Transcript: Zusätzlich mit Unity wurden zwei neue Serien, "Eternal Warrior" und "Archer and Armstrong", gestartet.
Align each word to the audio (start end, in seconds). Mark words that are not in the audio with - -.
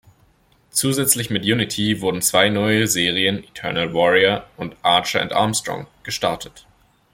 Zusätzlich 0.71 1.29
mit 1.29 1.43
Unity 1.43 2.01
wurden 2.01 2.23
zwei 2.23 2.49
neue 2.49 2.87
Serien, 2.87 3.43
"Eternal 3.43 3.93
Warrior" 3.93 4.47
und 4.57 4.75
"Archer 4.81 5.21
and 5.21 5.31
Armstrong", 5.31 5.85
gestartet. 6.01 6.65